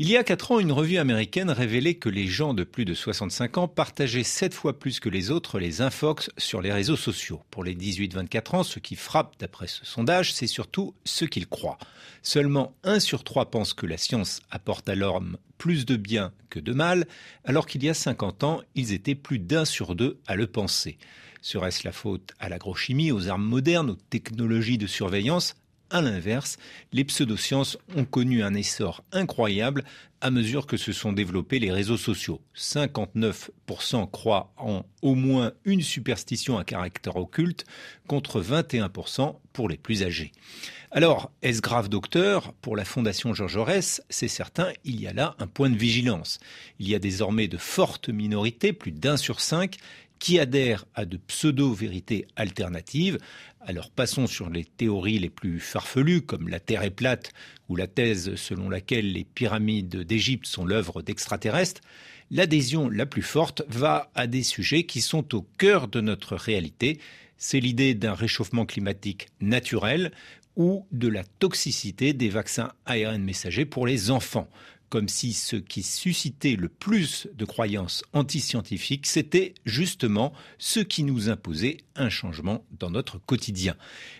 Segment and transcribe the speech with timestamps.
[0.00, 2.94] Il y a 4 ans, une revue américaine révélait que les gens de plus de
[2.94, 7.42] 65 ans partageaient 7 fois plus que les autres les infox sur les réseaux sociaux.
[7.50, 11.78] Pour les 18-24 ans, ce qui frappe d'après ce sondage, c'est surtout ce qu'ils croient.
[12.22, 16.60] Seulement 1 sur 3 pense que la science apporte à l'homme plus de bien que
[16.60, 17.08] de mal,
[17.42, 20.96] alors qu'il y a 50 ans, ils étaient plus d'un sur deux à le penser.
[21.42, 25.56] Serait-ce la faute à l'agrochimie, aux armes modernes, aux technologies de surveillance?
[25.90, 26.58] À l'inverse,
[26.92, 29.84] les pseudosciences ont connu un essor incroyable
[30.20, 32.40] à mesure que se sont développés les réseaux sociaux.
[32.56, 37.64] 59% croient en au moins une superstition à caractère occulte
[38.06, 40.32] contre 21% pour les plus âgés.
[40.90, 42.54] Alors, est-ce grave docteur?
[42.62, 46.38] Pour la Fondation Georges Jaurès, c'est certain, il y a là un point de vigilance.
[46.78, 49.76] Il y a désormais de fortes minorités, plus d'un sur cinq,
[50.18, 53.18] qui adhèrent à de pseudo-vérités alternatives.
[53.60, 57.32] Alors passons sur les théories les plus farfelues, comme la Terre est plate
[57.68, 61.80] ou la thèse selon laquelle les pyramides d'Égypte sont l'œuvre d'extraterrestres.
[62.30, 66.98] L'adhésion la plus forte va à des sujets qui sont au cœur de notre réalité.
[67.36, 70.12] C'est l'idée d'un réchauffement climatique naturel
[70.56, 74.48] ou de la toxicité des vaccins ARN messagers pour les enfants
[74.88, 81.28] comme si ce qui suscitait le plus de croyances antiscientifiques, c'était justement ce qui nous
[81.28, 83.76] imposait un changement dans notre quotidien.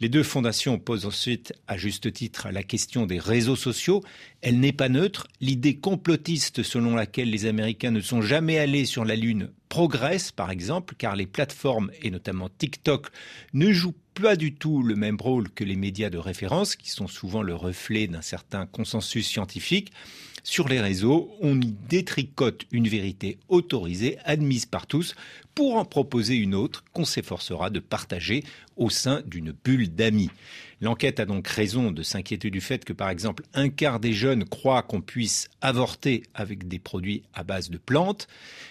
[0.00, 4.02] Les deux fondations posent ensuite à juste titre la question des réseaux sociaux.
[4.40, 5.26] Elle n'est pas neutre.
[5.40, 10.50] L'idée complotiste selon laquelle les Américains ne sont jamais allés sur la Lune progresse, par
[10.50, 13.06] exemple, car les plateformes, et notamment TikTok,
[13.54, 17.06] ne jouent pas du tout le même rôle que les médias de référence, qui sont
[17.06, 19.92] souvent le reflet d'un certain consensus scientifique.
[20.42, 25.14] Sur les réseaux, on y détricote une vérité autorisée, admise par tous,
[25.54, 28.42] pour en proposer une autre qu'on s'efforcera de partager
[28.76, 30.30] au sein d'une bulle d'amis.
[30.82, 34.44] L'enquête a donc raison de s'inquiéter du fait que, par exemple, un quart des jeunes
[34.44, 38.28] croient qu'on puisse avorter avec des produits à base de plantes,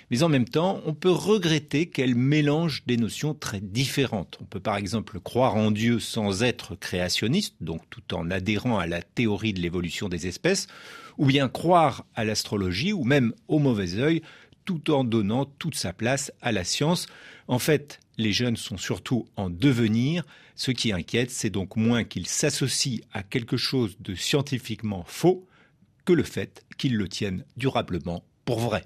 [0.10, 4.40] mais en même temps, on peut regretter qu'elle mélange des notions très différentes.
[4.42, 8.88] On peut par exemple croire en Dieu sans être créationniste, donc tout en adhérant à
[8.88, 10.66] la théorie de l'évolution des espèces,
[11.20, 14.23] ou bien croire à l'astrologie, ou même au mauvais œil,
[14.66, 17.08] tout en donnant toute sa place à la science.
[17.48, 20.24] En fait, les jeunes sont surtout en devenir.
[20.56, 25.48] Ce qui inquiète, c'est donc moins qu'ils s'associent à quelque chose de scientifiquement faux
[26.06, 28.84] que le fait qu'ils le tiennent durablement pour vrai.